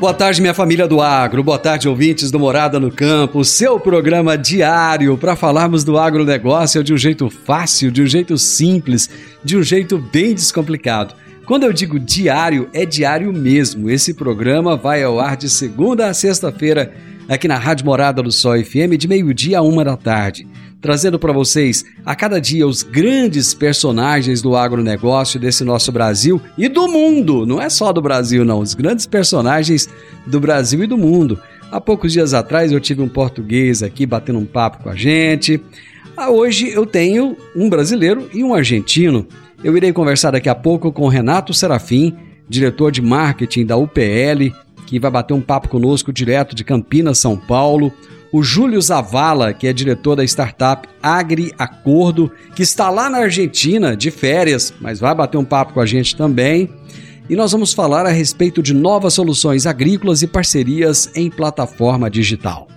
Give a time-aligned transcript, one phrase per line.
[0.00, 1.42] Boa tarde, minha família do agro.
[1.44, 3.44] Boa tarde, ouvintes do Morada no Campo.
[3.44, 9.10] Seu programa diário para falarmos do agronegócio de um jeito fácil, de um jeito simples,
[9.44, 11.14] de um jeito bem descomplicado.
[11.44, 13.90] Quando eu digo diário, é diário mesmo.
[13.90, 16.94] Esse programa vai ao ar de segunda a sexta-feira
[17.28, 20.48] aqui na Rádio Morada do Sol FM, de meio-dia a uma da tarde
[20.80, 26.68] trazendo para vocês a cada dia os grandes personagens do agronegócio desse nosso Brasil e
[26.68, 27.44] do mundo.
[27.44, 29.88] Não é só do Brasil, não, os grandes personagens
[30.26, 31.38] do Brasil e do mundo.
[31.70, 35.60] Há poucos dias atrás eu tive um português aqui batendo um papo com a gente.
[36.16, 39.26] Ah, hoje eu tenho um brasileiro e um argentino.
[39.62, 42.16] Eu irei conversar daqui a pouco com Renato Serafim,
[42.48, 44.52] diretor de marketing da UPL,
[44.86, 47.92] que vai bater um papo conosco direto de Campinas, São Paulo
[48.32, 53.96] o Júlio Zavala, que é diretor da startup Agri Acordo, que está lá na Argentina
[53.96, 56.70] de férias, mas vai bater um papo com a gente também.
[57.28, 62.68] E nós vamos falar a respeito de novas soluções agrícolas e parcerias em plataforma digital.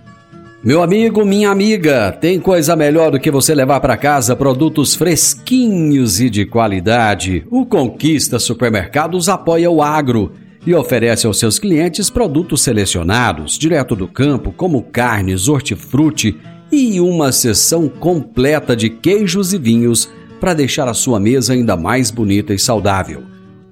[0.62, 6.20] Meu amigo, minha amiga, tem coisa melhor do que você levar para casa produtos fresquinhos
[6.20, 7.44] e de qualidade.
[7.50, 10.32] O Conquista Supermercados apoia o agro
[10.66, 16.38] e oferece aos seus clientes produtos selecionados, direto do campo, como carnes, hortifruti
[16.72, 20.08] e uma seção completa de queijos e vinhos
[20.40, 23.22] para deixar a sua mesa ainda mais bonita e saudável.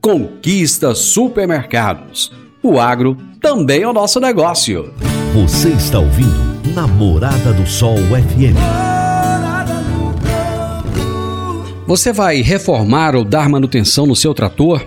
[0.01, 2.33] Conquista Supermercados.
[2.63, 4.93] O agro também é o nosso negócio.
[5.35, 8.57] Você está ouvindo Namorada do Sol FM.
[11.87, 14.87] Você vai reformar ou dar manutenção no seu trator?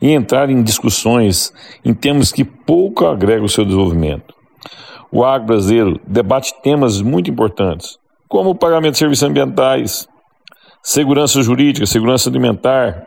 [0.00, 1.52] e entrar em discussões
[1.84, 4.34] em temas que pouco agregam o seu desenvolvimento.
[5.12, 7.98] O agro brasileiro debate temas muito importantes,
[8.28, 10.08] como o pagamento de serviços ambientais,
[10.82, 13.06] segurança jurídica, segurança alimentar,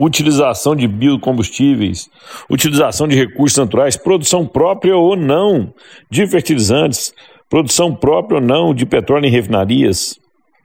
[0.00, 2.08] utilização de biocombustíveis,
[2.48, 5.72] utilização de recursos naturais, produção própria ou não
[6.10, 7.12] de fertilizantes,
[7.50, 10.18] produção própria ou não de petróleo em refinarias.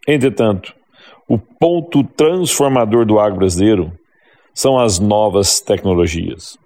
[0.08, 0.74] Entretanto,
[1.28, 3.92] o ponto transformador do agro brasileiro
[4.54, 6.58] são as novas tecnologias.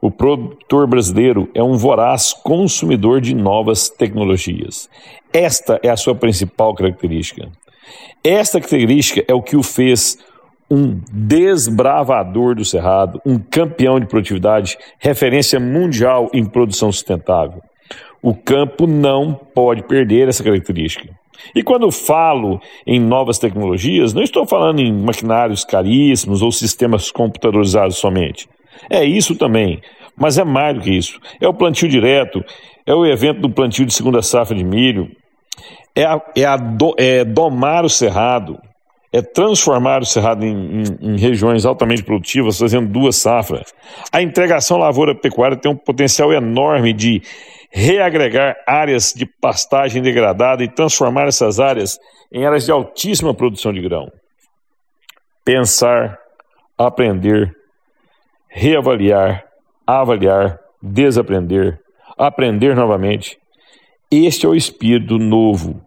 [0.00, 4.88] O produtor brasileiro é um voraz consumidor de novas tecnologias.
[5.32, 7.48] Esta é a sua principal característica.
[8.22, 10.18] Esta característica é o que o fez
[10.70, 17.60] um desbravador do cerrado, um campeão de produtividade, referência mundial em produção sustentável.
[18.22, 21.17] O campo não pode perder essa característica.
[21.54, 27.96] E quando falo em novas tecnologias, não estou falando em maquinários caríssimos ou sistemas computadorizados
[27.96, 28.48] somente.
[28.90, 29.80] É isso também,
[30.16, 31.20] mas é mais do que isso.
[31.40, 32.44] É o plantio direto,
[32.86, 35.10] é o evento do plantio de segunda safra de milho,
[35.94, 38.58] é, a, é, a do, é domar o cerrado,
[39.12, 43.74] é transformar o cerrado em, em, em, regiões altamente produtivas, fazendo duas safras.
[44.12, 47.22] A integração lavoura-pecuária tem um potencial enorme de
[47.70, 51.98] reagregar áreas de pastagem degradada e transformar essas áreas
[52.32, 54.10] em áreas de altíssima produção de grão.
[55.44, 56.18] Pensar,
[56.76, 57.54] aprender,
[58.48, 59.44] reavaliar,
[59.86, 61.80] avaliar, desaprender,
[62.16, 63.38] aprender novamente.
[64.10, 65.80] Este é o espírito novo.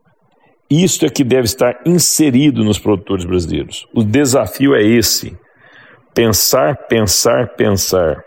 [0.70, 3.86] Isto é que deve estar inserido nos produtores brasileiros.
[3.94, 5.38] O desafio é esse:
[6.14, 8.24] pensar, pensar, pensar.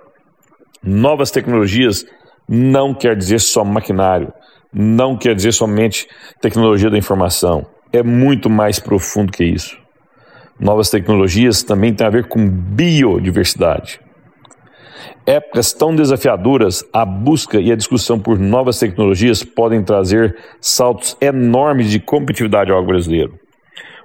[0.82, 2.04] Novas tecnologias
[2.48, 4.32] não quer dizer só maquinário,
[4.72, 6.06] não quer dizer somente
[6.40, 7.66] tecnologia da informação.
[7.92, 9.78] É muito mais profundo que isso.
[10.58, 14.00] Novas tecnologias também têm a ver com biodiversidade.
[15.26, 21.90] Épocas tão desafiadoras, a busca e a discussão por novas tecnologias podem trazer saltos enormes
[21.90, 23.38] de competitividade ao brasileiro.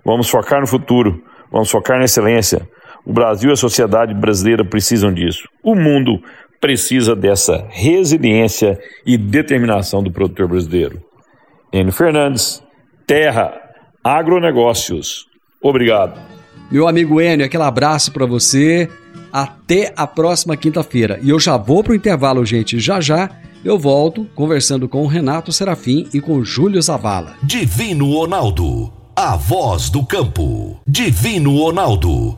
[0.06, 1.22] Vamos focar no futuro,
[1.52, 2.68] vamos focar na excelência.
[3.06, 5.48] O Brasil e a sociedade brasileira precisam disso.
[5.64, 6.22] O mundo
[6.60, 11.02] precisa dessa resiliência e determinação do produtor brasileiro.
[11.72, 12.62] Enio Fernandes,
[13.06, 13.54] Terra,
[14.04, 15.26] Agronegócios.
[15.62, 16.20] Obrigado.
[16.72, 18.90] Meu amigo Enio, aquele abraço para você.
[19.32, 21.20] Até a próxima quinta-feira.
[21.22, 22.80] E eu já vou pro intervalo, gente.
[22.80, 23.30] Já já
[23.64, 27.36] eu volto conversando com o Renato Serafim e com o Júlio Zavala.
[27.44, 30.80] Divino Ronaldo, a voz do campo.
[30.88, 32.38] Divino Ronaldo,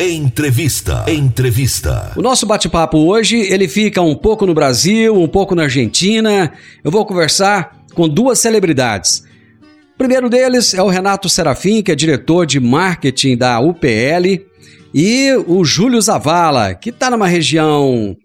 [0.00, 1.04] Entrevista.
[1.08, 2.12] Entrevista.
[2.14, 6.52] O nosso bate-papo hoje, ele fica um pouco no Brasil, um pouco na Argentina.
[6.84, 9.24] Eu vou conversar com duas celebridades.
[9.94, 14.46] O primeiro deles é o Renato Serafim, que é diretor de marketing da UPL,
[14.94, 18.16] e o Júlio Zavala, que está numa região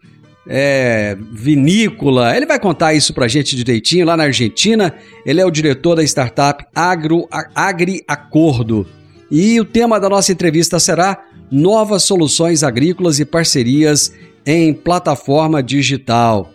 [0.47, 2.37] é, vinícola.
[2.37, 4.93] Ele vai contar isso pra gente direitinho lá na Argentina.
[5.25, 8.85] Ele é o diretor da startup Agro, Agri Acordo.
[9.31, 11.17] E o tema da nossa entrevista será
[11.53, 14.11] novas soluções agrícolas e parcerias
[14.43, 16.51] em plataforma digital.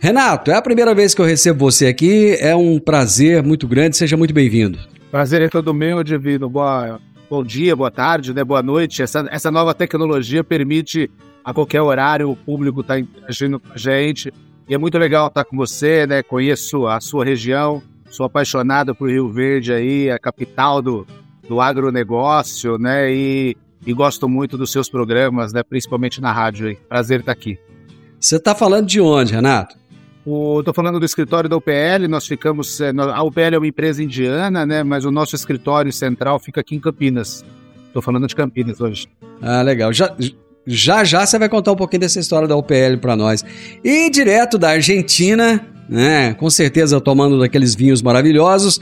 [0.00, 3.98] Renato, é a primeira vez que eu recebo você aqui, é um prazer muito grande,
[3.98, 4.78] seja muito bem-vindo.
[5.10, 6.48] Prazer é todo meu, Divino.
[6.48, 8.42] Boa, bom dia, boa tarde, né?
[8.42, 9.02] boa noite.
[9.02, 11.10] Essa, essa nova tecnologia permite
[11.44, 14.32] a qualquer horário o público estar tá interagindo com a gente.
[14.66, 16.22] E é muito legal estar com você, né?
[16.22, 21.06] Conheço a sua região, sou apaixonado por Rio Verde aí, a capital do,
[21.46, 23.12] do agronegócio, né?
[23.12, 23.54] E,
[23.86, 25.62] e gosto muito dos seus programas, né?
[25.62, 26.76] Principalmente na rádio aí.
[26.88, 27.58] Prazer estar aqui.
[28.18, 29.76] Você está falando de onde, Renato?
[30.58, 32.80] Estou falando do escritório da UPL, nós ficamos.
[32.80, 34.82] Eh, a UPL é uma empresa indiana, né?
[34.82, 37.44] Mas o nosso escritório central fica aqui em Campinas.
[37.86, 39.06] Estou falando de Campinas hoje.
[39.42, 39.92] Ah, legal.
[39.92, 40.16] Já,
[40.66, 43.44] já já você vai contar um pouquinho dessa história da UPL para nós.
[43.84, 46.32] E direto da Argentina, né?
[46.32, 48.80] Com certeza tomando daqueles vinhos maravilhosos.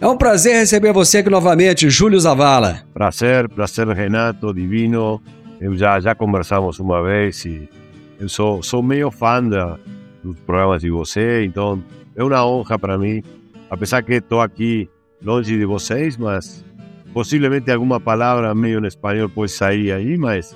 [0.00, 2.82] É um prazer receber você aqui novamente, Júlio Zavala.
[2.92, 5.22] Prazer, prazer, Renato, divino.
[5.60, 7.68] Eu já, já conversamos uma vez e
[8.18, 9.78] eu sou, sou meio fã da,
[10.22, 11.82] dos programas de você, então
[12.16, 13.22] é uma honra para mim,
[13.70, 14.88] apesar que estou aqui
[15.22, 16.64] longe de vocês, mas
[17.12, 20.54] possivelmente alguma palavra meio em espanhol pode sair aí, mas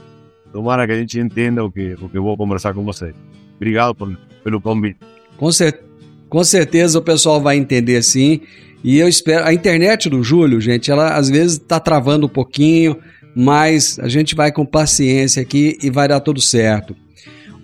[0.53, 3.15] tomara que a gente entenda o que, o que vou conversar com vocês.
[3.57, 4.99] Obrigado por, pelo convite.
[5.37, 5.81] Com, cer
[6.29, 8.41] com certeza o pessoal vai entender sim.
[8.83, 9.45] E eu espero.
[9.45, 12.97] A internet do Júlio, gente, ela às vezes está travando um pouquinho,
[13.35, 16.97] mas a gente vai com paciência aqui e vai dar tudo certo.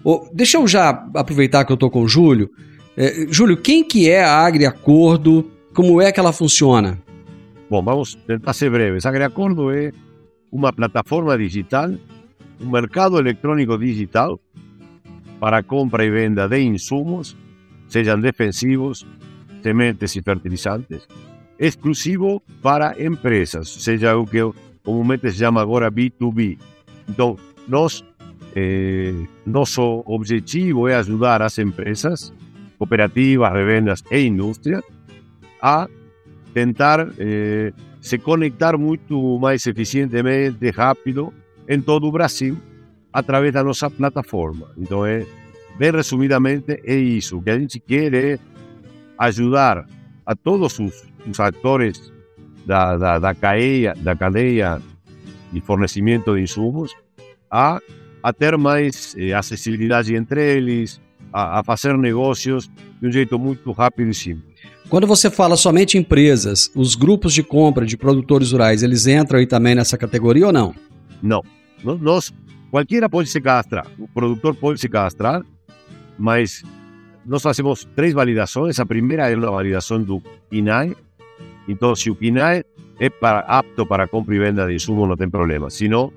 [0.03, 2.51] Oh, deixa eu já aproveitar que eu estou com o Júlio.
[2.97, 5.51] É, Júlio, quem que é a AgriAcordo?
[5.73, 6.99] Como é que ela funciona?
[7.71, 9.07] Bom, vamos tentar ser breves.
[9.07, 9.93] A AgriAcordo é
[10.53, 11.91] uma plataforma digital,
[12.61, 14.39] um mercado eletrônico digital
[15.41, 17.37] para compra e venda de insumos,
[17.89, 19.05] sejam defensivos,
[19.65, 21.09] sementes e fertilizantes,
[21.59, 24.41] exclusivo para empresas, seja o que
[24.85, 26.59] comumente se chama agora B2B.
[27.09, 28.05] Então, nós
[28.55, 29.15] eh,
[29.47, 32.33] nosso objetivo é ajudar as empresas,
[32.79, 34.83] cooperativas, revendas e indústria
[35.63, 35.89] a
[36.53, 41.33] tentar eh, se conectar muito mais eficientemente, rápido,
[41.67, 42.59] em todo o Brasil,
[43.11, 44.71] através da nossa plataforma.
[44.77, 45.25] Então, é,
[45.79, 47.39] bem resumidamente, é isso.
[47.39, 48.39] O que a gente quer é
[49.19, 49.87] ajudar
[50.27, 52.13] a todos os, os atores
[52.67, 54.81] da, da, da, cadeia, da cadeia
[55.53, 56.95] de fornecimento de insumos
[57.51, 57.81] a
[58.25, 60.99] a ter mais eh, acessibilidade entre eles,
[61.31, 64.55] a, a fazer negócios de um jeito muito rápido e simples.
[64.89, 69.47] Quando você fala somente empresas, os grupos de compra de produtores rurais, eles entram aí
[69.47, 70.75] também nessa categoria ou não?
[71.23, 71.43] Não.
[72.01, 72.33] Nós,
[72.71, 73.87] qualquer pode se cadastrar.
[73.99, 75.43] O produtor pode se cadastrar,
[76.19, 76.63] mas
[77.27, 78.79] nós fazemos três validações.
[78.79, 80.97] A primeira é a validação do INAE.
[81.67, 82.65] Então, se o INAE
[83.01, 85.71] é para, apto para compra e venda de insumo, não tem problema.
[85.71, 86.13] Se não,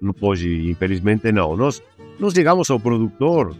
[0.00, 1.56] não pode, infelizmente não.
[1.56, 1.82] Nós,
[2.18, 3.54] nós chegamos ao produtor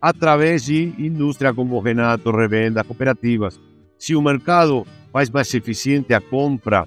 [0.00, 3.58] através de indústria como Renato, revenda, cooperativas.
[3.98, 6.84] Se o mercado faz mais eficiente a compra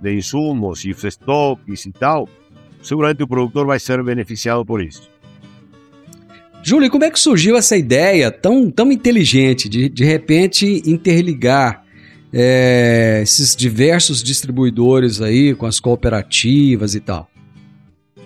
[0.00, 2.28] de insumos e os estoques e tal,
[2.82, 5.10] seguramente o produtor vai ser beneficiado por isso.
[6.68, 11.84] Júlio, como é que surgiu essa ideia tão, tão inteligente de, de repente, interligar
[12.32, 17.30] é, esses diversos distribuidores aí com as cooperativas e tal?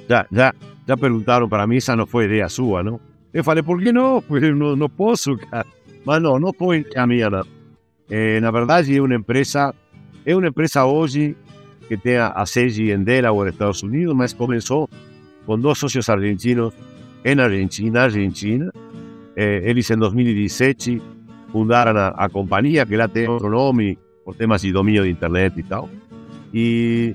[0.08, 0.54] já, já,
[0.88, 2.98] já perguntaram para mim, essa não foi ideia sua, não?
[3.30, 4.22] Eu falei, por que não?
[4.22, 5.66] Porque não, não posso, cara.
[6.06, 7.28] Mas não, não foi a minha.
[8.08, 9.74] É, na verdade, é uma empresa,
[10.24, 11.36] é uma empresa hoje
[11.86, 14.88] que tem a, a sede em Delaware, Estados Unidos, mas começou
[15.44, 16.72] com dois sócios argentinos
[17.24, 18.72] em Argentina, Argentina.
[19.36, 21.00] É, eles, em 2017,
[21.52, 25.58] fundaram a, a companhia, que lá tem outro nome, por temas de domínio de internet
[25.58, 25.88] e tal.
[26.52, 27.14] E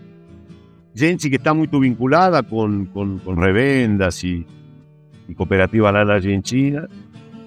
[0.93, 4.45] gente que está muito vinculada com, com, com revendas e,
[5.27, 6.87] e cooperativas lá na Argentina,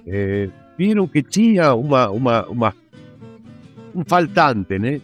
[0.06, 2.74] eh, viram que tinha uma, uma, uma,
[3.94, 5.00] um faltante, né?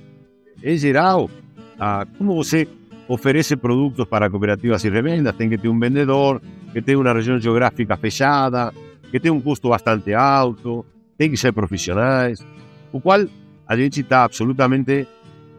[0.62, 1.30] Em geral,
[1.78, 2.68] a, como você
[3.08, 6.40] oferece produtos para cooperativas e revendas, tem que ter um vendedor,
[6.74, 8.74] que tem uma região geográfica fechada,
[9.08, 10.84] que tem um custo bastante alto,
[11.16, 12.44] tem que ser profissionais,
[12.92, 13.24] o qual
[13.64, 15.06] a gente está absolutamente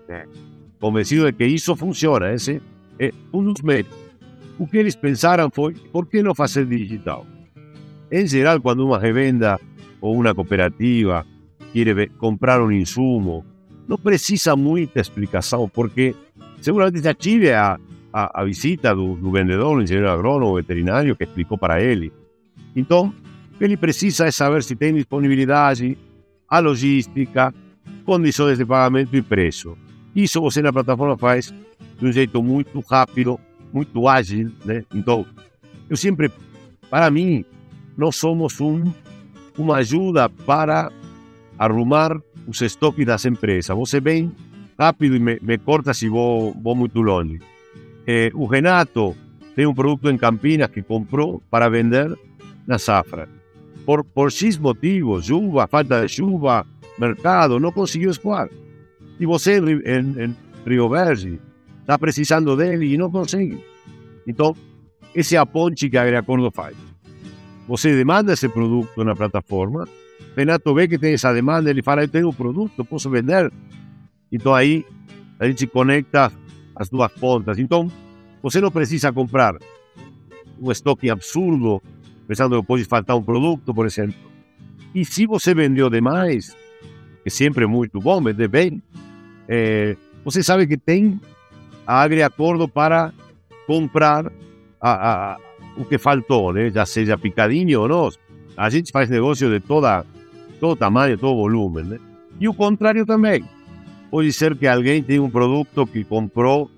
[0.09, 0.25] eh,
[0.77, 2.61] convencido de que isso funciona, esse
[2.99, 3.97] é um dos méritos.
[4.59, 7.25] O que eles pensaram foi, por que não fazer digital?
[8.11, 9.57] Em geral, quando uma revenda
[10.01, 11.25] ou uma cooperativa
[11.71, 13.45] quer comprar um insumo,
[13.87, 16.13] não precisa muita explicação, porque
[16.59, 17.79] seguramente já tive a,
[18.15, 22.13] a, a visita do, do vendedor, o engenheiro agrônomo, veterinário, que explicou para ele.
[22.73, 23.13] Então,
[23.55, 25.97] O que precisa é saber se tem disponibilidade,
[26.47, 27.53] a logística,
[28.05, 29.77] condições de pagamento e preço.
[30.15, 31.53] Isso você na plataforma faz
[31.99, 33.37] de um jeito muito rápido,
[33.73, 34.85] muito ágil, né?
[34.93, 35.25] Então,
[35.89, 35.97] eu
[36.89, 37.43] para mim,
[37.97, 38.83] nós somos um,
[39.57, 40.89] uma ajuda para
[41.59, 42.17] arrumar
[42.47, 43.75] os estoques das empresas.
[43.75, 44.31] Você vem
[44.79, 47.39] rápido e me, me corta se vou, vou muito longe.
[48.07, 49.15] Eh, o Renato
[49.55, 52.13] tem um produto em Campinas que comprou para vender
[52.67, 53.27] na safra.
[53.85, 56.65] Por, por X motivos, chuva, falta de chuva,
[56.97, 58.49] mercado, não conseguiu escoar.
[59.19, 60.35] E você em, em, em
[60.65, 61.39] Rio Verde
[61.81, 63.63] está precisando dele e não consegue.
[64.27, 64.55] Então,
[65.13, 66.75] esse é a ponte que a Agriacordo faz.
[67.67, 69.87] Você demanda esse produto na plataforma,
[70.35, 73.51] Renato vê que tem essa demanda, ele fala, eu tenho o produto, posso vender.
[74.31, 74.85] Então aí
[75.39, 76.31] a gente conecta
[76.75, 77.57] as duas pontas.
[77.57, 77.89] Então,
[78.41, 79.55] você não precisa comprar
[80.59, 81.81] um estoque absurdo,
[82.27, 84.15] pensando que pode faltar um produto, por exemplo.
[84.93, 86.55] E se você vendeu demais,
[87.23, 88.81] que sempre é muito bom vender bem,
[89.47, 91.19] é, você sabe que tem
[91.85, 93.13] a Agriacordo para
[93.67, 94.31] comprar
[94.79, 95.37] a, a,
[95.77, 96.69] o que faltou, né?
[96.69, 98.09] já seja picadinho ou não.
[98.55, 100.05] A gente faz negócio de toda,
[100.59, 101.83] todo tamanho, todo volume.
[101.83, 101.99] Né?
[102.39, 103.43] E o contrário também.
[104.09, 106.69] Pode ser que alguém tenha um produto que comprou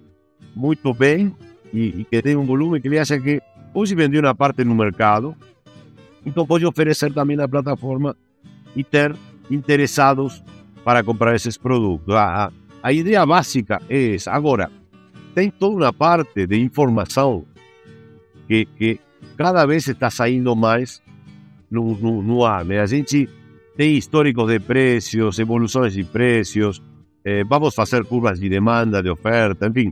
[0.55, 1.35] muito bem
[1.73, 3.41] e, e que tem um volume que ele acha que
[3.73, 5.35] hoje vendeu uma parte no mercado,
[6.25, 8.15] então pode oferecer também na plataforma
[8.75, 9.15] e ter
[9.49, 10.43] interessados
[10.83, 12.13] para comprar esses produtos.
[12.15, 14.31] A, a, a ideia básica é essa.
[14.31, 14.71] Agora,
[15.35, 17.45] tem toda uma parte de informação
[18.47, 18.99] que, que
[19.37, 21.01] cada vez está saindo mais
[21.69, 22.65] no, no, no ar.
[22.65, 22.79] Né?
[22.79, 23.29] A gente
[23.75, 26.81] tem históricos de preços, evoluções de preços,
[27.27, 29.91] eh, vamos fazer curvas de demanda, de oferta, enfim.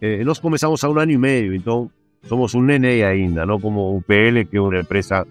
[0.00, 1.88] Eh, nós começamos há um ano e meio, então
[2.24, 5.24] somos um neném ainda, não como o PL, que é uma empresa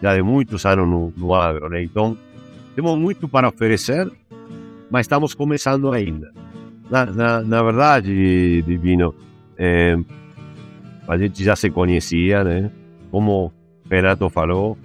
[0.00, 1.76] já de muitos anos no, no agro.
[1.76, 2.16] Então,
[2.76, 4.08] temos muito para oferecer,
[4.88, 6.32] mas estamos começando ainda.
[6.88, 9.12] Na, na, na verdade, Divino,
[9.58, 9.98] eh,
[11.08, 12.70] a gente já se conhecia, né?
[13.10, 13.52] Como o
[13.90, 14.78] Renato falou,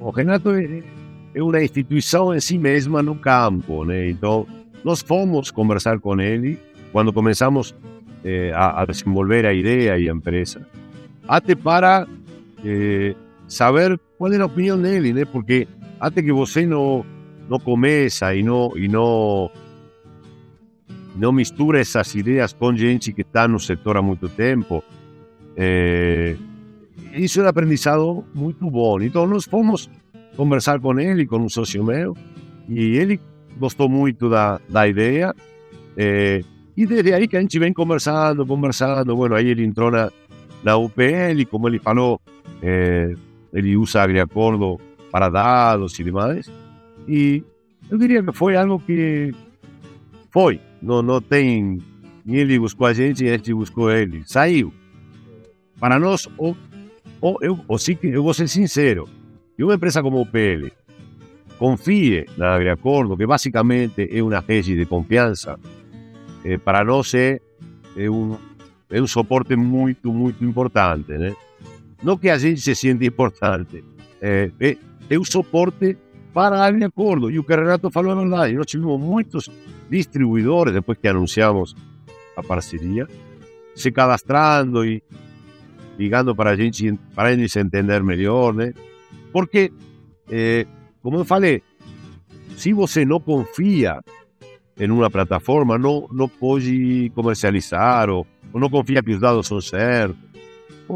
[0.00, 0.82] o Renato é,
[1.32, 4.10] é uma instituição em si mesma no campo, né?
[4.10, 4.44] Então,
[4.84, 6.58] nós fomos conversar com ele
[6.92, 7.74] quando começamos
[8.24, 10.66] eh, a, a, desenvolver a ideia e a empresa,
[11.28, 12.06] até para
[12.64, 13.14] eh,
[13.46, 15.24] saber qual era a opinião dele, né?
[15.24, 17.04] Porque até que você não
[17.48, 19.50] não começa e não e não
[21.16, 24.82] não mistura essas ideias com gente que está no setor há muito tempo,
[25.56, 26.36] eh,
[27.12, 29.00] isso é um aprendizado muito bom.
[29.00, 29.90] Então nós fomos
[30.36, 32.16] conversar com ele, com um sócio meu,
[32.68, 33.20] e ele
[33.60, 35.34] gostou muito da, da ideia.
[35.96, 36.42] Eh,
[36.76, 39.14] e desde aí que a gente vem conversando, conversando.
[39.14, 40.10] Bueno, aí ele entrou na,
[40.64, 42.20] na UPL, como ele falou,
[42.62, 43.14] eh,
[43.52, 46.50] ele usa agriacordo para dados e demais.
[47.06, 47.44] E
[47.90, 49.32] eu diria que foi algo que
[50.30, 50.60] foi.
[50.80, 51.78] Não, não tem.
[52.26, 54.22] Ele buscou a gente, a gente buscou ele.
[54.24, 54.72] Saiu.
[55.78, 56.56] Para nós, ou,
[57.20, 59.08] ou, eu, ou sim, eu vou ser sincero,
[59.56, 60.70] que uma empresa como o PL
[61.60, 65.60] confie na Agriacordo, que basicamente é uma rede de confiança,
[66.42, 67.38] eh, para nós é,
[67.98, 68.38] é, um,
[68.88, 71.12] é um suporte muito, muito importante.
[71.12, 71.36] Né?
[72.02, 73.84] Não que a gente se sinta importante,
[74.22, 74.76] é, é,
[75.10, 75.98] é um suporte
[76.32, 77.30] para a Agriacordo.
[77.30, 78.54] E o que o Renato falou é verdade.
[78.54, 79.50] Nós tivemos muitos
[79.90, 81.76] distribuidores, depois que anunciamos
[82.36, 83.06] a parceria,
[83.74, 85.02] se cadastrando e
[85.98, 88.54] ligando para a gente, para se entender melhor?
[89.30, 89.70] Porque,
[90.30, 90.66] eh,
[91.02, 91.62] como eu falei,
[92.56, 94.00] se você não confia
[94.78, 99.60] em uma plataforma, não, não pode comercializar ou, ou não confia que os dados são
[99.60, 100.16] certos.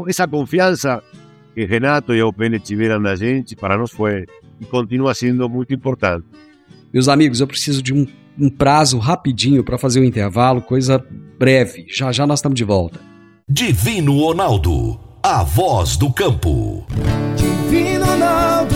[0.07, 1.01] Essa confiança
[1.53, 4.25] que Renato e a OPN tiveram na gente, para nós foi
[4.59, 6.25] e continua sendo muito importante.
[6.93, 8.05] Meus amigos, eu preciso de um,
[8.39, 11.03] um prazo rapidinho para fazer o um intervalo, coisa
[11.37, 11.85] breve.
[11.89, 12.99] Já já nós estamos de volta.
[13.47, 16.85] Divino Ronaldo, a voz do campo.
[17.35, 18.75] Divino Ronaldo,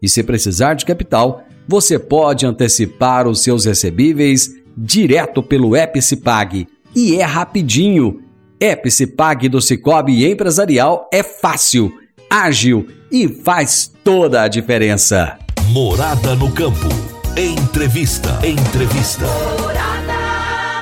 [0.00, 6.66] E se precisar de capital, você pode antecipar os seus recebíveis direto pelo Epicipag.
[6.94, 8.22] E é rapidinho.
[8.58, 11.92] Epicipag do Cicobi Empresarial é fácil
[12.30, 15.38] ágil e faz toda a diferença.
[15.70, 16.88] Morada no campo.
[17.36, 18.38] Entrevista.
[18.46, 19.24] Entrevista.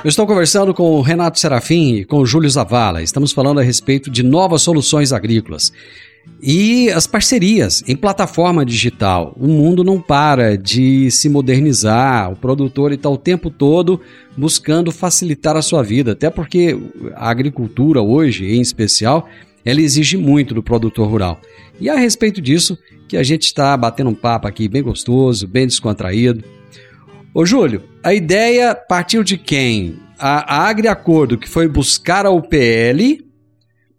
[0.03, 3.03] Eu estou conversando com o Renato Serafim e com o Júlio Zavala.
[3.03, 5.73] Estamos falando a respeito de novas soluções agrícolas.
[6.47, 9.35] E as parcerias em plataforma digital.
[9.41, 13.99] O mundo não para de se modernizar, o produtor está o tempo todo
[14.37, 16.79] buscando facilitar a sua vida, até porque
[17.15, 19.27] a agricultura hoje, em especial,
[19.65, 21.41] ela exige muito do produtor rural.
[21.81, 25.67] E a respeito disso que a gente está batendo um papo aqui bem gostoso, bem
[25.67, 26.45] descontraído.
[27.33, 29.97] Ô Júlio, a ideia partiu de quem?
[30.19, 33.24] A, a Agriacordo que foi buscar a UPL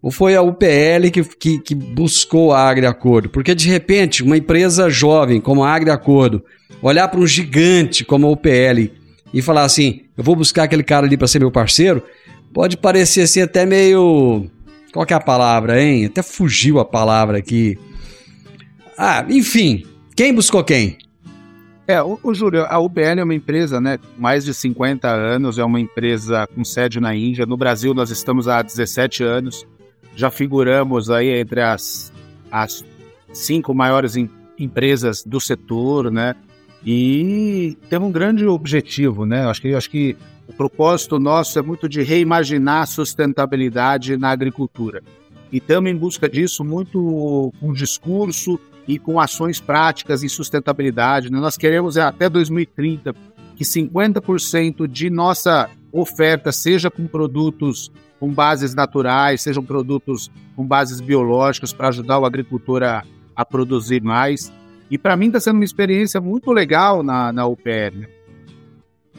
[0.06, 3.28] ou foi a UPL que, que, que buscou a Agriacordo?
[3.28, 6.44] Porque de repente uma empresa jovem como a Agriacordo
[6.80, 8.88] olhar para um gigante como a UPL
[9.34, 12.04] e falar assim, eu vou buscar aquele cara ali para ser meu parceiro,
[12.54, 14.46] pode parecer assim até meio...
[14.92, 16.04] Qual que é a palavra, hein?
[16.04, 17.76] Até fugiu a palavra aqui.
[18.96, 20.98] Ah, enfim, quem buscou quem?
[21.88, 25.64] É, o, o Júlio, a UBL é uma empresa, né, mais de 50 anos, é
[25.64, 27.44] uma empresa com sede na Índia.
[27.44, 29.66] No Brasil, nós estamos há 17 anos.
[30.16, 32.12] Já figuramos aí entre as,
[32.50, 32.84] as
[33.32, 36.34] cinco maiores em, empresas do setor, né?
[36.84, 39.46] E temos um grande objetivo, né?
[39.46, 40.16] Acho que, acho que
[40.48, 45.02] o propósito nosso é muito de reimaginar a sustentabilidade na agricultura.
[45.52, 51.30] E estamos em busca disso muito com discurso e com ações práticas em sustentabilidade.
[51.30, 51.38] Né?
[51.38, 53.14] Nós queremos é, até 2030
[53.56, 61.00] que 50% de nossa oferta seja com produtos com bases naturais, sejam produtos com bases
[61.00, 64.52] biológicas para ajudar o agricultor a, a produzir mais.
[64.90, 68.08] E para mim está sendo uma experiência muito legal na, na UPR, né?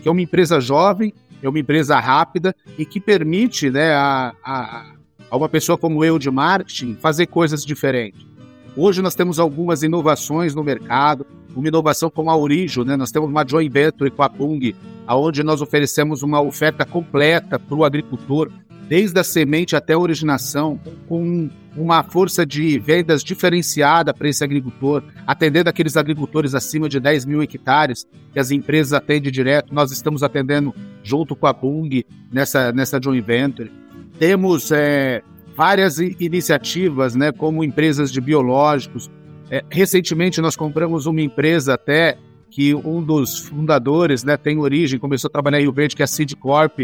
[0.01, 4.85] que é uma empresa jovem, é uma empresa rápida e que permite né, a, a,
[5.29, 8.25] a uma pessoa como eu de marketing fazer coisas diferentes.
[8.75, 12.95] Hoje nós temos algumas inovações no mercado, uma inovação como a Orijo, né?
[12.95, 14.75] Nós temos uma joint venture com a Pung,
[15.07, 18.51] aonde nós oferecemos uma oferta completa para o agricultor,
[18.87, 25.03] desde a semente até a originação, com uma força de vendas diferenciada para esse agricultor,
[25.25, 29.73] atendendo aqueles agricultores acima de 10 mil hectares que as empresas atendem direto.
[29.73, 30.73] Nós estamos atendendo
[31.03, 33.71] junto com a Pung nessa, nessa joint venture.
[34.17, 35.21] Temos é,
[35.55, 39.09] várias iniciativas, né, como empresas de biológicos.
[39.51, 42.17] É, recentemente nós compramos uma empresa até
[42.49, 46.05] que um dos fundadores né, tem origem, começou a trabalhar em Rio Verde, que é
[46.05, 46.79] a Seed Corp.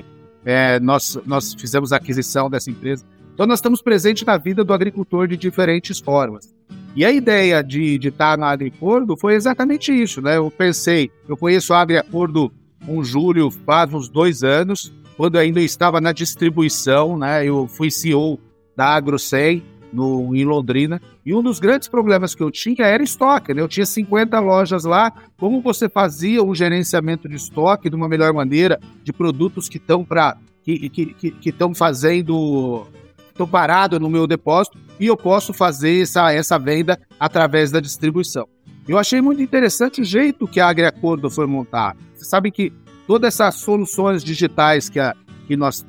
[0.46, 3.06] É, nós, nós fizemos a aquisição dessa empresa.
[3.34, 6.54] Então nós estamos presentes na vida do agricultor de diferentes formas.
[6.96, 10.38] E a ideia de, de estar na Agricordo foi exatamente isso, né?
[10.38, 12.52] Eu pensei, eu conheço a Agricordo
[12.86, 17.46] com Júlio faz uns dois anos, quando ainda estava na distribuição, né?
[17.46, 18.40] Eu fui CEO
[18.76, 21.00] da AgroSem no, em Londrina.
[21.26, 23.54] E um dos grandes problemas que eu tinha era estoque.
[23.54, 23.62] Né?
[23.62, 25.14] Eu tinha 50 lojas lá.
[25.38, 30.04] Como você fazia um gerenciamento de estoque de uma melhor maneira de produtos que estão
[30.04, 32.88] para que estão que, que, que fazendo
[33.30, 38.48] estão parados no meu depósito e eu posso fazer essa, essa venda através da distribuição.
[38.88, 41.98] Eu achei muito interessante o jeito que a Agriacordo foi montada.
[42.16, 42.72] Você sabe que
[43.08, 45.16] todas essas soluções digitais que, a,
[45.48, 45.86] que nós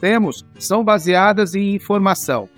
[0.00, 2.48] temos são baseadas em informação.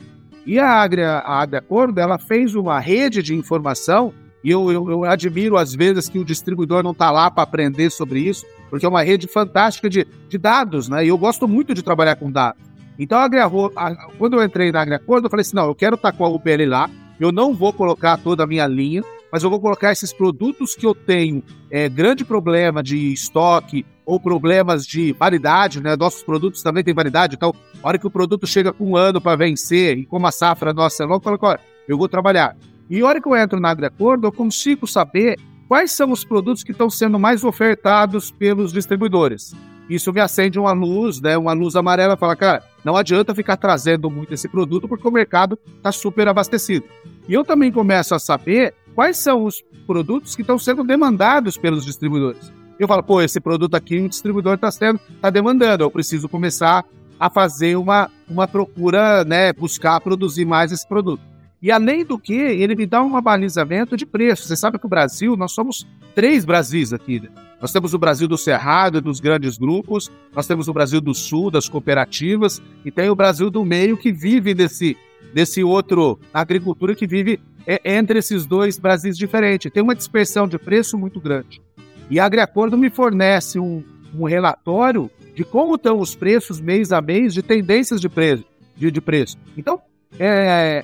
[0.47, 5.05] E a Agria, a Agriacordo, ela fez uma rede de informação e eu, eu, eu
[5.05, 8.89] admiro às vezes que o distribuidor não está lá para aprender sobre isso, porque é
[8.89, 11.05] uma rede fantástica de, de dados, né?
[11.05, 12.63] E eu gosto muito de trabalhar com dados.
[12.97, 16.13] Então, a a, quando eu entrei na Agriacordo, eu falei assim, não, eu quero estar
[16.13, 19.03] com a UPL lá, eu não vou colocar toda a minha linha,
[19.37, 24.19] mas eu vou colocar esses produtos que eu tenho é, grande problema de estoque ou
[24.19, 25.95] problemas de validade, né?
[25.95, 29.21] Nossos produtos também têm validade, então, a hora que o produto chega com um ano
[29.21, 32.57] para vencer, e como a safra nossa é longa, eu falo, olha, eu vou trabalhar.
[32.89, 36.65] E a hora que eu entro na Agriacordo, eu consigo saber quais são os produtos
[36.65, 39.55] que estão sendo mais ofertados pelos distribuidores.
[39.87, 41.37] Isso me acende uma luz, né?
[41.37, 45.59] Uma luz amarela, fala, cara, não adianta ficar trazendo muito esse produto porque o mercado
[45.77, 46.87] está super abastecido.
[47.29, 51.85] E eu também começo a saber quais são os produtos que estão sendo demandados pelos
[51.85, 52.51] distribuidores.
[52.81, 56.83] Eu falo, pô, esse produto aqui o distribuidor está sendo, tá demandando, eu preciso começar
[57.21, 61.23] a fazer uma, uma procura, né, buscar produzir mais esse produto.
[61.61, 64.47] E além do que, ele me dá um abalizamento de preço.
[64.47, 67.21] Você sabe que o Brasil, nós somos três Brasis aqui.
[67.21, 67.29] Né?
[67.61, 71.51] Nós temos o Brasil do Cerrado, dos grandes grupos, nós temos o Brasil do Sul,
[71.51, 74.97] das cooperativas, e tem o Brasil do Meio que vive desse,
[75.37, 79.71] desse outro agricultura que vive é, entre esses dois Brasis diferentes.
[79.71, 81.61] Tem uma dispersão de preço muito grande.
[82.09, 83.85] E a Agriacordo me fornece um,
[84.19, 88.47] um relatório de como estão os preços mês a mês, de tendências de preço.
[88.75, 89.37] De, de preço.
[89.59, 89.79] Então,
[90.19, 90.83] é,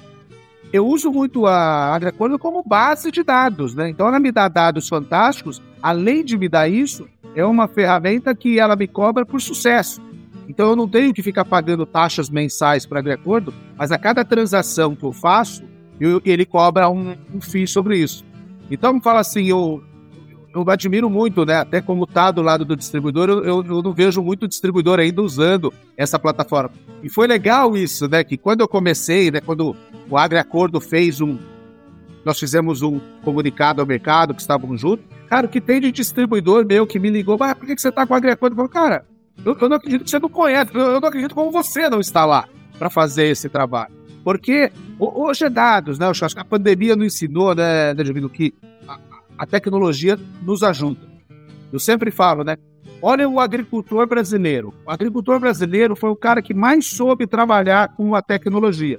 [0.70, 3.88] eu uso muito a AgriAcordo como base de dados, né?
[3.88, 8.58] Então ela me dá dados fantásticos, além de me dar isso, é uma ferramenta que
[8.58, 10.02] ela me cobra por sucesso.
[10.48, 14.94] Então eu não tenho que ficar pagando taxas mensais para AgriAcordo, mas a cada transação
[14.94, 15.62] que eu faço,
[16.00, 18.24] eu, ele cobra um, um FII sobre isso.
[18.70, 19.82] Então fala assim, eu,
[20.54, 21.56] eu admiro muito, né?
[21.56, 25.72] Até como tá do lado do distribuidor, eu, eu, não vejo muito distribuidor ainda usando
[25.96, 26.72] essa plataforma.
[27.02, 28.22] E foi legal isso, né?
[28.22, 29.40] Que quando eu comecei, né?
[29.40, 29.74] Quando
[30.08, 31.38] o AgriAcordo fez um.
[32.24, 35.04] Nós fizemos um comunicado ao mercado que estavam juntos.
[35.28, 37.90] Cara, o que tem de distribuidor meu que me ligou, mas por que, que você
[37.90, 38.60] tá com o AgriAcordo?
[38.60, 39.06] Eu cara,
[39.44, 42.24] eu, eu, não acredito que você não conhece, eu, não acredito como você não está
[42.24, 43.92] lá para fazer esse trabalho.
[44.24, 46.06] Porque hoje é dados, né?
[46.06, 48.54] Eu acho que a pandemia não ensinou, né, né Divino, que
[49.36, 51.00] a tecnologia nos ajuda.
[51.72, 52.56] Eu sempre falo, né?
[53.00, 54.72] Olha o agricultor brasileiro.
[54.86, 58.98] O agricultor brasileiro foi o cara que mais soube trabalhar com a tecnologia.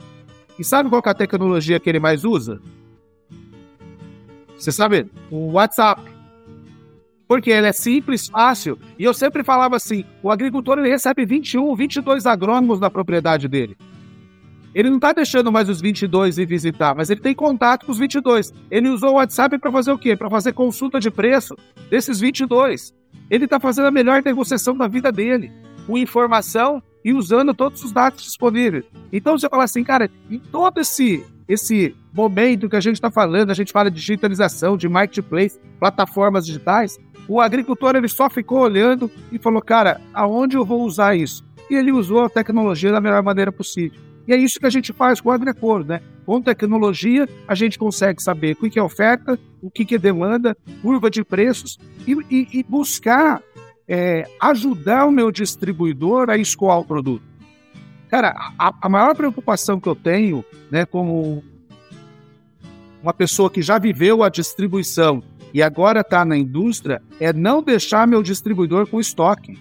[0.60, 2.60] E sabe qual é a tecnologia que ele mais usa?
[4.58, 5.10] Você sabe?
[5.32, 6.02] O WhatsApp.
[7.34, 8.78] Porque ele é simples, fácil.
[8.98, 13.76] E eu sempre falava assim: o agricultor ele recebe 21, 22 agrônomos na propriedade dele.
[14.72, 17.98] Ele não está deixando mais os 22 ir visitar, mas ele tem contato com os
[17.98, 18.54] 22.
[18.70, 20.16] Ele usou o WhatsApp para fazer o quê?
[20.16, 21.56] Para fazer consulta de preço
[21.90, 22.94] desses 22.
[23.32, 25.52] Ele está fazendo a melhor negociação da vida dele,
[25.88, 28.86] com informação e usando todos os dados disponíveis.
[29.12, 33.52] Então você fala assim, cara, em todo esse esse momento que a gente está falando,
[33.52, 39.10] a gente fala de digitalização, de marketplace, plataformas digitais, o agricultor ele só ficou olhando
[39.32, 41.46] e falou, cara, aonde eu vou usar isso?
[41.70, 44.00] E ele usou a tecnologia da melhor maneira possível.
[44.28, 46.02] E é isso que a gente faz com o AgriAcordo, né?
[46.26, 51.10] Com tecnologia, a gente consegue saber o que é oferta, o que é demanda, curva
[51.10, 53.42] de preços e, e, e buscar
[53.88, 57.24] é, ajudar o meu distribuidor a escoar o produto.
[58.10, 61.44] Cara, a, a maior preocupação que eu tenho, né, como
[63.02, 65.22] uma pessoa que já viveu a distribuição
[65.54, 69.58] e agora está na indústria, é não deixar meu distribuidor com estoque.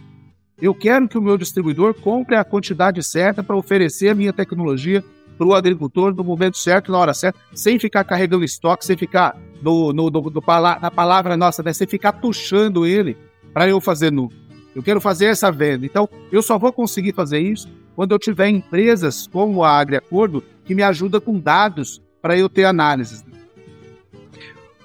[0.61, 5.05] Eu quero que o meu distribuidor compre a quantidade certa para oferecer a minha tecnologia
[5.37, 9.37] para o agricultor no momento certo, na hora certa, sem ficar carregando estoque, sem ficar
[9.61, 10.43] no, no, no, no
[10.81, 11.73] na palavra nossa, né?
[11.73, 13.17] sem ficar puxando ele
[13.53, 14.31] para eu fazer no.
[14.75, 15.85] Eu quero fazer essa venda.
[15.85, 20.75] Então, eu só vou conseguir fazer isso quando eu tiver empresas como a AgriAcordo que
[20.75, 23.25] me ajuda com dados para eu ter análises.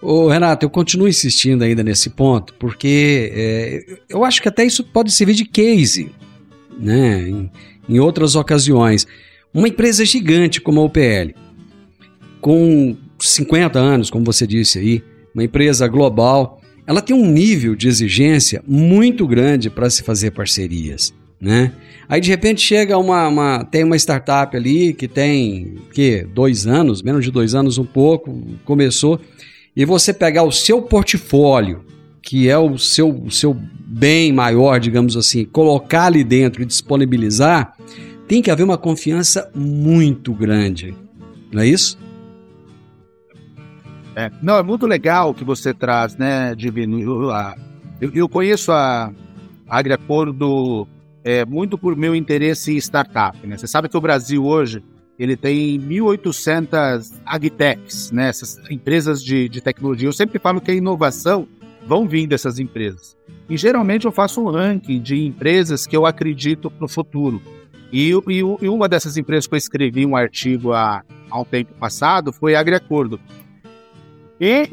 [0.09, 4.81] Ô, Renato, eu continuo insistindo ainda nesse ponto, porque é, eu acho que até isso
[4.81, 6.09] pode servir de case,
[6.79, 7.27] né?
[7.27, 7.51] Em,
[7.89, 9.05] em outras ocasiões.
[9.53, 11.35] Uma empresa gigante como a UPL,
[12.39, 15.03] com 50 anos, como você disse aí,
[15.35, 21.13] uma empresa global, ela tem um nível de exigência muito grande para se fazer parcerias,
[21.37, 21.73] né?
[22.07, 27.01] Aí de repente chega uma, uma, tem uma startup ali que tem que dois anos,
[27.01, 29.19] menos de dois anos um pouco, começou
[29.77, 31.85] e você pegar o seu portfólio,
[32.19, 37.75] que é o seu, o seu bem maior, digamos assim, colocar ali dentro e disponibilizar,
[38.27, 40.95] tem que haver uma confiança muito grande.
[41.53, 41.95] Não é isso?
[44.15, 46.99] É, não, é muito legal que você traz, né, Divino?
[46.99, 47.31] Eu,
[48.01, 49.13] eu, eu conheço a
[49.69, 50.87] AgriAcordo
[51.23, 53.45] é, muito por meu interesse em startup.
[53.45, 53.55] Né?
[53.55, 54.81] Você sabe que o Brasil hoje
[55.19, 60.07] ele tem 1.800 agtechs, né, essas empresas de, de tecnologia.
[60.07, 61.47] Eu sempre falo que a inovação
[61.85, 63.17] vão vir dessas empresas.
[63.49, 67.41] E geralmente eu faço um ranking de empresas que eu acredito no futuro.
[67.91, 71.73] E, e, e, uma dessas empresas que eu escrevi um artigo há, há um tempo
[71.75, 73.19] passado foi a Agriacordo.
[74.39, 74.69] E,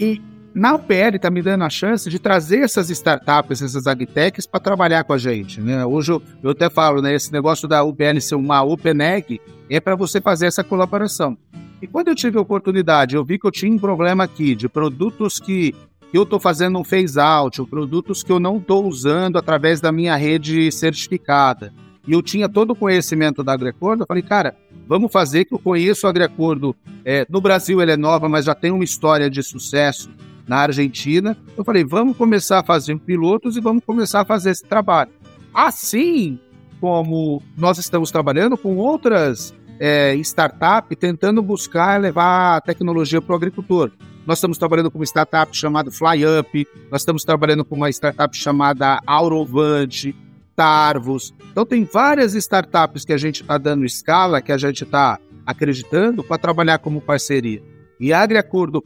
[0.00, 0.20] e
[0.58, 5.04] na UPL está me dando a chance de trazer essas startups, essas agtechs, para trabalhar
[5.04, 5.60] com a gente.
[5.60, 5.84] Né?
[5.86, 9.40] Hoje eu, até falo, né, esse negócio da UPL ser uma OpenEg
[9.70, 11.36] é para você fazer essa colaboração.
[11.80, 14.68] E quando eu tive a oportunidade, eu vi que eu tinha um problema aqui de
[14.68, 15.74] produtos que
[16.12, 20.72] eu estou fazendo um phase-out, produtos que eu não estou usando através da minha rede
[20.72, 21.72] certificada.
[22.06, 24.56] E eu tinha todo o conhecimento da Agriacordo, eu falei, cara,
[24.88, 26.74] vamos fazer que eu conheço a Agriacordo.
[27.04, 30.10] É, no Brasil ele é nova, mas já tem uma história de sucesso
[30.48, 31.36] na Argentina.
[31.56, 35.10] Eu falei, vamos começar a fazer pilotos e vamos começar a fazer esse trabalho.
[35.52, 36.40] Assim
[36.80, 43.36] como nós estamos trabalhando com outras é, startups tentando buscar levar a tecnologia para o
[43.36, 43.92] agricultor.
[44.26, 49.00] Nós estamos trabalhando com uma startup chamada FlyUp, nós estamos trabalhando com uma startup chamada
[49.06, 50.14] Aurovante,
[50.54, 51.32] Tarvos.
[51.50, 56.22] Então tem várias startups que a gente está dando escala, que a gente está acreditando
[56.22, 57.62] para trabalhar como parceria.
[57.98, 58.84] E a AgriAcordo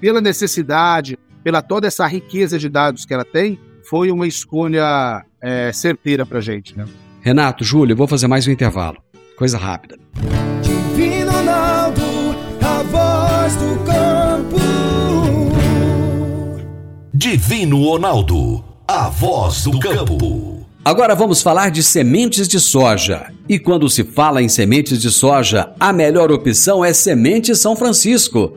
[0.00, 3.58] pela necessidade, pela toda essa riqueza de dados que ela tem,
[3.88, 6.76] foi uma escolha é, certeira para a gente.
[6.76, 6.84] Né?
[7.20, 8.98] Renato, Júlio, eu vou fazer mais um intervalo.
[9.36, 9.98] Coisa rápida.
[10.62, 12.02] Divino Ronaldo,
[12.90, 14.56] voz do campo.
[17.12, 20.66] Divino Ronaldo, a voz do campo.
[20.84, 23.30] Agora vamos falar de sementes de soja.
[23.48, 28.56] E quando se fala em sementes de soja, a melhor opção é Semente São Francisco.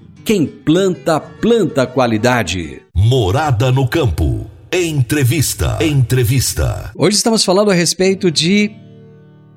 [0.23, 2.81] quem planta, planta qualidade.
[2.93, 4.45] Morada no campo.
[4.71, 5.77] Entrevista.
[5.81, 6.91] Entrevista.
[6.95, 8.71] Hoje estamos falando a respeito de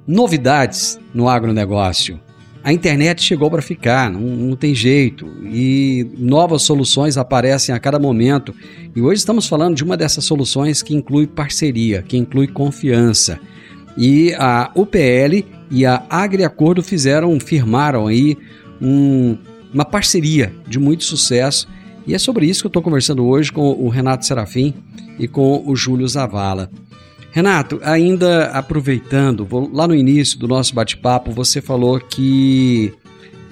[0.06, 2.18] novidades no agronegócio.
[2.62, 5.26] A internet chegou para ficar, não, não, tem jeito.
[5.44, 8.54] E novas soluções aparecem a cada momento.
[8.96, 13.38] E hoje estamos falando de uma dessas soluções que inclui parceria, que inclui confiança.
[13.98, 18.36] E a UPL e a Agriacordo fizeram, firmaram aí
[18.80, 19.36] um,
[19.74, 21.68] uma parceria de muito sucesso.
[22.06, 24.72] E é sobre isso que eu estou conversando hoje com o Renato Serafim
[25.18, 26.70] e com o Júlio Zavala.
[27.32, 32.92] Renato, ainda aproveitando, lá no início do nosso bate-papo, você falou que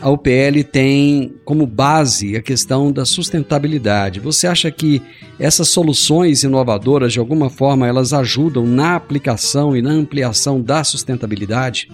[0.00, 4.20] a UPL tem como base a questão da sustentabilidade.
[4.20, 5.02] Você acha que
[5.38, 11.90] essas soluções inovadoras, de alguma forma, elas ajudam na aplicação e na ampliação da sustentabilidade?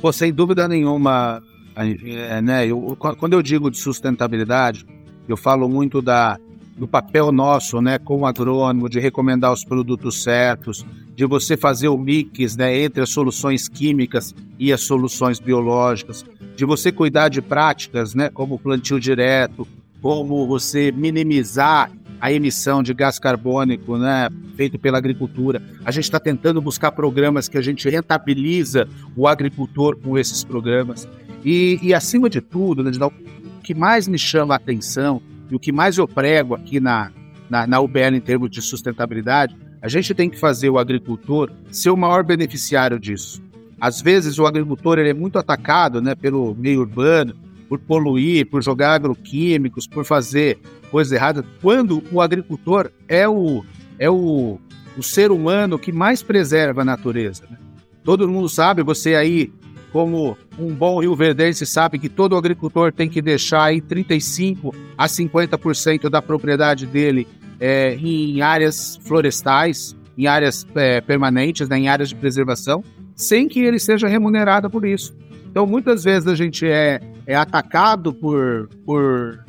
[0.00, 1.42] Pô, sem dúvida nenhuma,
[1.78, 2.66] é, né?
[2.66, 4.84] Eu, quando eu digo de sustentabilidade,
[5.28, 6.38] eu falo muito da
[6.78, 11.98] do papel nosso, né, como agrônomo, de recomendar os produtos certos, de você fazer o
[11.98, 18.14] mix, né, entre as soluções químicas e as soluções biológicas, de você cuidar de práticas,
[18.14, 19.66] né, como plantio direto,
[20.00, 25.60] como você minimizar a emissão de gás carbônico, né, feito pela agricultura.
[25.84, 31.08] A gente está tentando buscar programas que a gente rentabiliza o agricultor com esses programas.
[31.44, 35.58] E, e acima de tudo, né, o que mais me chama a atenção e o
[35.58, 37.10] que mais eu prego aqui na,
[37.48, 41.90] na, na UBL em termos de sustentabilidade, a gente tem que fazer o agricultor ser
[41.90, 43.42] o maior beneficiário disso.
[43.80, 47.34] Às vezes o agricultor ele é muito atacado né, pelo meio urbano,
[47.68, 50.58] por poluir, por jogar agroquímicos, por fazer
[50.90, 53.62] coisa errada, quando o agricultor é o,
[53.98, 54.58] é o,
[54.96, 57.44] o ser humano que mais preserva a natureza.
[57.48, 57.58] Né?
[58.02, 59.52] Todo mundo sabe, você aí
[59.92, 65.06] como um bom rio verdense sabe que todo agricultor tem que deixar aí 35 a
[65.06, 67.26] 50% da propriedade dele
[67.60, 73.60] é, em áreas florestais, em áreas é, permanentes, né, em áreas de preservação, sem que
[73.60, 75.14] ele seja remunerado por isso.
[75.50, 79.44] Então, muitas vezes a gente é, é atacado por, por,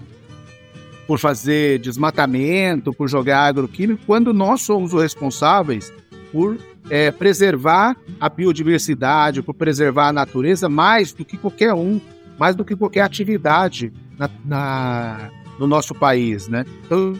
[1.05, 5.93] por fazer desmatamento, por jogar agroquímico, quando nós somos os responsáveis
[6.31, 6.57] por
[6.89, 11.99] é, preservar a biodiversidade, por preservar a natureza mais do que qualquer um,
[12.37, 16.65] mais do que qualquer atividade na, na, no nosso país, né?
[16.85, 17.13] Então,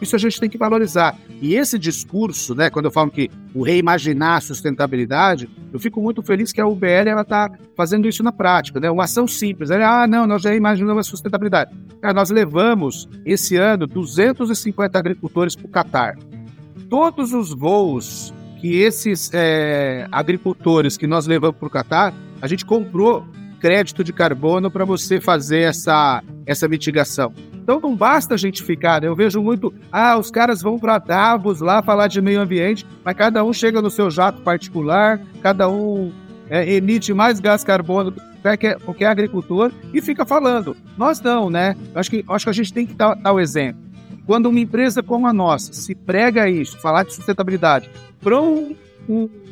[0.00, 1.16] isso a gente tem que valorizar.
[1.42, 6.22] E esse discurso, né, quando eu falo que o reimaginar a sustentabilidade, eu fico muito
[6.22, 8.90] feliz que a UBL ela está fazendo isso na prática, né?
[8.90, 9.70] Uma ação simples.
[9.70, 11.70] ah, não, nós já imaginamos a sustentabilidade.
[12.00, 16.18] Cara, nós levamos esse ano 250 agricultores para o Catar.
[16.88, 22.64] Todos os voos que esses é, agricultores que nós levamos para o Catar, a gente
[22.64, 23.26] comprou
[23.58, 27.32] crédito de carbono para você fazer essa, essa mitigação.
[27.54, 29.08] Então não basta a gente ficar, né?
[29.08, 33.14] eu vejo muito, ah, os caras vão para Davos lá falar de meio ambiente, mas
[33.14, 36.10] cada um chega no seu jato particular, cada um
[36.48, 38.20] é, emite mais gás carbono do
[38.58, 40.76] que qualquer agricultor e fica falando.
[40.96, 41.76] Nós não, né?
[41.94, 43.89] Acho que, acho que a gente tem que dar, dar o exemplo.
[44.26, 48.76] Quando uma empresa como a nossa se prega isso, falar de sustentabilidade, para um,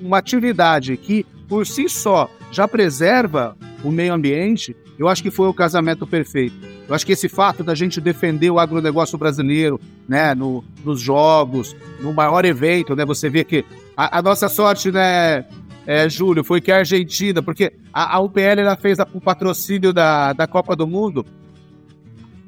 [0.00, 5.48] uma atividade que por si só já preserva o meio ambiente, eu acho que foi
[5.48, 6.56] o casamento perfeito.
[6.88, 11.76] Eu acho que esse fato da gente defender o agronegócio brasileiro, né, no, nos jogos,
[12.00, 13.64] no maior evento, né, você vê que
[13.96, 15.44] a, a nossa sorte, né,
[15.86, 19.92] é, Júlio, foi que a Argentina, porque a, a UPL ela fez a, o patrocínio
[19.92, 21.24] da, da Copa do Mundo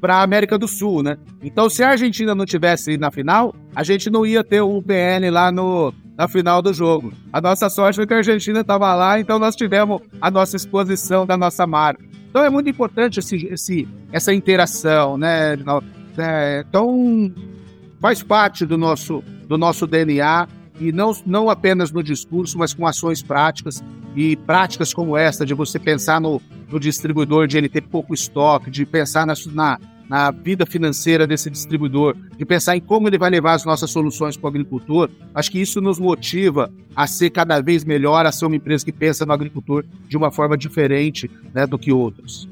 [0.01, 1.17] para a América do Sul, né?
[1.43, 5.29] Então, se a Argentina não tivesse na final, a gente não ia ter o UPL
[5.31, 7.13] lá no, na final do jogo.
[7.31, 11.25] A nossa sorte foi que a Argentina estava lá, então nós tivemos a nossa exposição
[11.25, 12.03] da nossa marca.
[12.29, 15.57] Então é muito importante esse, esse, essa interação, né?
[16.17, 17.31] É, então
[17.99, 20.47] faz parte do nosso, do nosso DNA
[20.79, 23.83] e não, não apenas no discurso, mas com ações práticas
[24.15, 28.85] e práticas como essa de você pensar no, no distribuidor, de ter pouco estoque, de
[28.85, 29.79] pensar na, na
[30.11, 34.35] na vida financeira desse distribuidor, de pensar em como ele vai levar as nossas soluções
[34.35, 38.45] para o agricultor, acho que isso nos motiva a ser cada vez melhor, a ser
[38.45, 42.45] uma empresa que pensa no agricultor de uma forma diferente né, do que outros.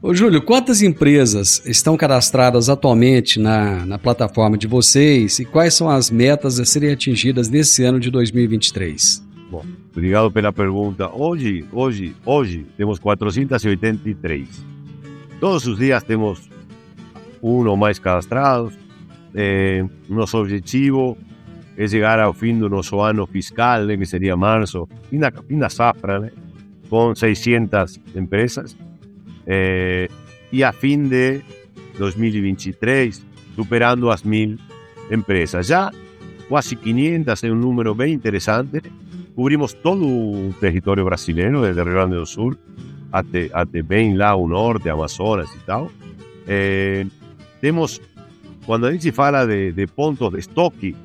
[0.00, 5.90] Ô, Júlio, quantas empresas estão cadastradas atualmente na, na plataforma de vocês e quais são
[5.90, 9.26] as metas a serem atingidas nesse ano de 2023?
[9.50, 11.10] Bom, obrigado pela pergunta.
[11.12, 14.46] Hoje, hoje, hoje temos 483.
[15.40, 16.48] Todos os dias temos
[17.42, 18.74] um ou mais cadastrados.
[19.34, 21.16] Eh, nosso objetivo
[21.76, 24.88] é chegar ao fim do nosso ano fiscal, né, que seria março,
[25.70, 26.30] safra, né,
[26.88, 28.76] com 600 empresas.
[29.46, 30.08] Eh,
[30.52, 31.40] e a fim de
[31.98, 33.24] 2023,
[33.54, 34.56] superando as mil
[35.10, 35.66] empresas.
[35.66, 35.90] Já
[36.48, 38.82] quase 500 é um número bem interessante.
[39.34, 42.56] Cobrimos todo o território brasileiro, desde Rio Grande do Sul
[43.12, 45.90] até, até bem lá o norte, Amazonas e tal.
[46.46, 47.06] Eh,
[47.60, 48.00] temos,
[48.66, 50.96] quando a gente fala de, de pontos de estoque,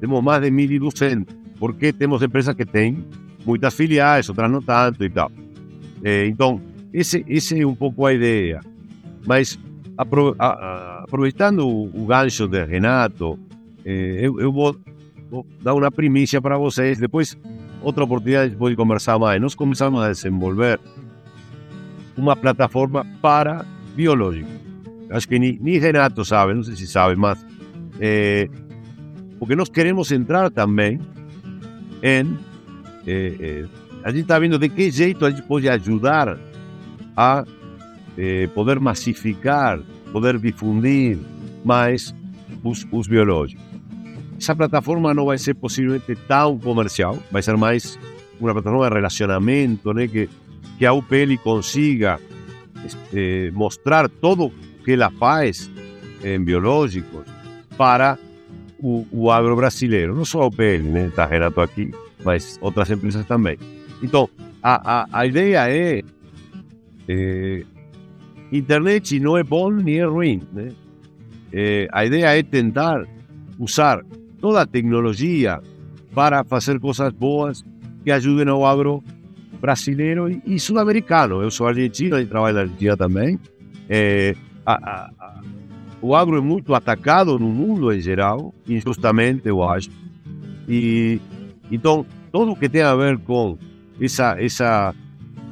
[0.00, 1.26] temos mais de 1.200,
[1.58, 3.04] porque temos empresas que têm
[3.44, 5.30] muitas filiais, outras não tanto e tal.
[6.02, 6.60] Eh, então,
[6.92, 8.60] esse, esse é um pouco a ideia.
[9.26, 9.58] Mas,
[9.96, 13.38] apro, aproveitando o, gancho de Renato,
[13.84, 14.76] eh, eu, eu vou,
[15.62, 16.98] dar uma primícia para vocês.
[16.98, 17.38] Depois,
[17.80, 19.40] outra oportunidade, pode conversar mais.
[19.40, 20.80] Nós começamos a desenvolver
[22.16, 23.64] uma plataforma para
[23.94, 24.61] biológico.
[25.12, 27.44] Acho que ni, ni Renato sabe, não sei se sabe, mas
[28.00, 28.48] eh,
[29.38, 30.98] porque nós queremos entrar também
[32.02, 32.36] em
[33.06, 33.64] eh, eh,
[34.02, 36.38] a gente está vendo de que jeito a gente pode ajudar
[37.16, 37.44] a
[38.54, 39.80] poder massificar,
[40.12, 41.18] poder difundir
[41.64, 42.14] mais
[42.62, 43.64] os, os biológicos.
[44.36, 47.98] Essa plataforma não vai ser possivelmente tão comercial, vai ser mais
[48.40, 50.28] uma plataforma de relacionamento, né, que
[50.82, 52.18] que a UPL consiga
[53.12, 54.52] eh, mostrar todo
[54.84, 55.70] que ela faz
[56.24, 57.26] em biológicos
[57.76, 58.18] para
[58.78, 60.14] o, o agro brasileiro.
[60.14, 61.06] Não só a UPL, né?
[61.06, 61.90] Está Renato aqui,
[62.24, 63.58] mas outras empresas também.
[64.02, 64.28] Então,
[64.62, 66.02] a, a, a ideia é,
[67.08, 67.62] é,
[68.50, 70.68] internet não é bom nem é ruim, né?
[71.52, 73.06] É, a ideia é tentar
[73.58, 74.02] usar
[74.40, 75.60] toda a tecnologia
[76.14, 77.64] para fazer coisas boas
[78.02, 79.02] que ajudem ao agro
[79.60, 81.42] brasileiro e, e sul-americano.
[81.42, 83.38] Eu sou argentino e trabalho na Argentina também.
[83.88, 85.40] É, a, a,
[86.00, 89.90] o agro é muito atacado no mundo em geral, injustamente, eu acho.
[90.68, 91.20] E
[91.70, 93.56] então, tudo que tem a ver com
[94.00, 94.94] essa, essa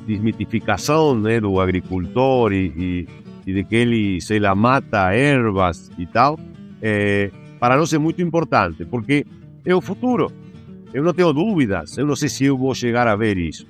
[0.07, 3.09] desmitificação né, do agricultor e, e,
[3.47, 6.39] e, de que ele, sei lá, mata ervas e tal,
[6.83, 9.27] é, para nós é muito importante, porque
[9.65, 10.33] é o futuro.
[10.93, 13.67] Eu não tenho dúvidas, eu não sei se eu vou chegar a ver isso.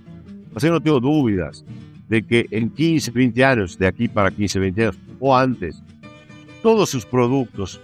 [0.53, 1.65] Mas eu não tenho dúvidas
[2.09, 5.83] de que em 15, 20 anos, de para 15, 20 anos, ou antes,
[6.63, 7.79] todos os produtos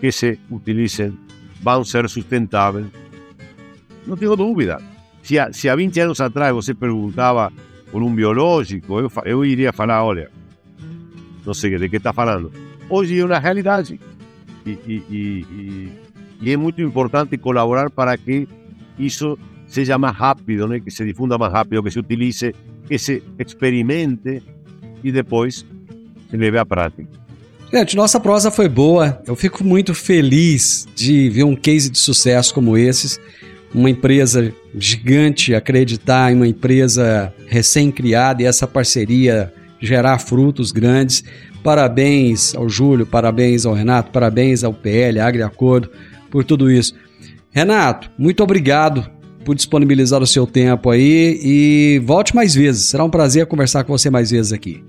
[0.00, 1.16] que se utilizem
[1.62, 2.86] vão ser sustentáveis.
[4.06, 4.82] Não tenho dúvida.
[5.22, 7.52] Se há, se há 20 anos atrás você perguntava
[7.92, 10.30] por um biológico, eu, eu iria falar, olha,
[11.44, 12.50] não sei de que está falando.
[12.88, 14.00] Hoje é uma realidade.
[14.66, 15.92] E, e, e,
[16.42, 18.48] e, é muito importante colaborar para que
[18.98, 20.80] isso seja mais rápido, né?
[20.80, 22.54] que se difunda mais rápido, que se utilize,
[22.86, 24.42] que se experimente
[25.02, 25.64] e depois
[26.30, 27.06] se leve à prática.
[27.72, 29.22] Gente, nossa prosa foi boa.
[29.26, 33.20] Eu fico muito feliz de ver um case de sucesso como esses.
[33.72, 41.22] Uma empresa gigante acreditar em uma empresa recém-criada e essa parceria gerar frutos grandes.
[41.62, 45.90] Parabéns ao Júlio, parabéns ao Renato, parabéns ao PL, Agriacordo,
[46.28, 46.94] por tudo isso.
[47.52, 49.08] Renato, muito obrigado
[49.44, 52.86] por disponibilizar o seu tempo aí e volte mais vezes.
[52.86, 54.82] Será um prazer conversar com você mais vezes aqui.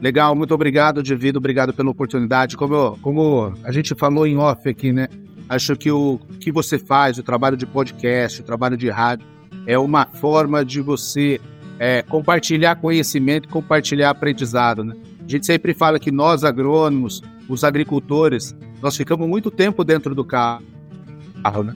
[0.00, 2.56] Legal, muito obrigado, Divido, obrigado pela oportunidade.
[2.56, 5.08] Como, como a gente falou em off aqui, né?
[5.48, 9.26] Acho que o que você faz, o trabalho de podcast, o trabalho de rádio,
[9.66, 11.40] é uma forma de você
[11.78, 14.94] é, compartilhar conhecimento, compartilhar aprendizado, né?
[15.24, 20.24] A gente sempre fala que nós, agrônomos, os agricultores, nós ficamos muito tempo dentro do
[20.24, 20.62] carro,
[21.64, 21.74] né?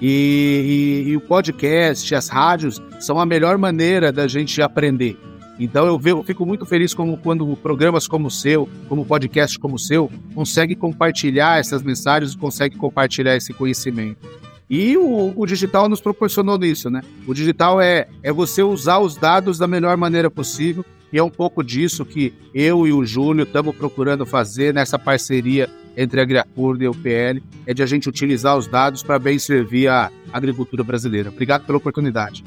[0.00, 5.16] E, e, e, o podcast, as rádios, são a melhor maneira da gente aprender.
[5.58, 9.78] Então eu, fico muito feliz como, quando programas como o seu, como podcast como o
[9.78, 14.26] seu, consegue compartilhar essas mensagens, consegue compartilhar esse conhecimento.
[14.68, 17.02] E o, o, digital nos proporcionou isso, né?
[17.26, 21.30] O digital é, é você usar os dados da melhor maneira possível, e é um
[21.30, 26.84] pouco disso que eu e o Júlio estamos procurando fazer nessa parceria entre a Agriacurda
[26.84, 30.82] e o PL, é de a gente utilizar os dados para bem servir a agricultura
[30.82, 31.30] brasileira.
[31.30, 32.42] Obrigado pela oportunidade.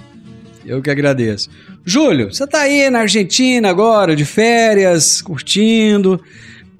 [0.68, 1.50] Eu que agradeço.
[1.86, 6.22] Júlio, você está aí na Argentina agora, de férias, curtindo.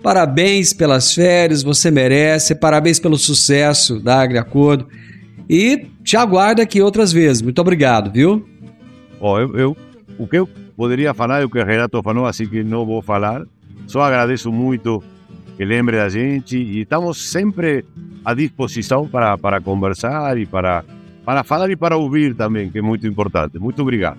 [0.04, 2.54] Parabéns pelas férias, você merece.
[2.54, 4.88] Parabéns pelo sucesso da Agriacordo.
[5.50, 7.42] E te aguardo aqui outras vezes.
[7.42, 8.46] Muito obrigado, viu?
[9.20, 9.78] Oh, eu, eu,
[10.18, 13.02] o que eu poderia falar é o que o Renato falou, assim que não vou
[13.02, 13.44] falar.
[13.88, 15.02] Só agradeço muito
[15.56, 17.84] que lembre da gente e estamos sempre
[18.24, 20.84] à disposição para, para conversar e para,
[21.28, 23.60] para falar e para ouvir também, que é muito importante.
[23.60, 24.18] Muito obrigado.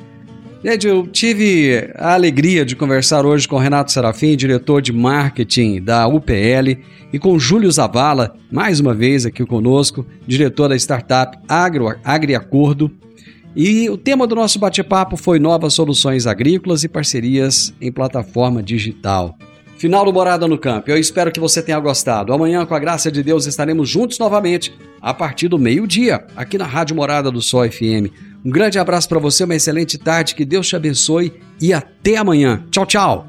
[0.63, 6.07] Gente, eu tive a alegria de conversar hoje com Renato Serafim, diretor de marketing da
[6.07, 6.77] UPL,
[7.11, 12.91] e com Júlio Zavala, mais uma vez aqui conosco, diretor da startup Agro, AgriAcordo.
[13.57, 19.35] E o tema do nosso bate-papo foi novas soluções agrícolas e parcerias em plataforma digital.
[19.79, 20.91] Final do Morada no Campo.
[20.91, 22.33] Eu espero que você tenha gostado.
[22.33, 26.67] Amanhã, com a graça de Deus, estaremos juntos novamente a partir do meio-dia, aqui na
[26.67, 28.11] Rádio Morada do Sol FM.
[28.45, 32.65] Um grande abraço para você, uma excelente tarde, que Deus te abençoe e até amanhã.
[32.71, 33.29] Tchau, tchau.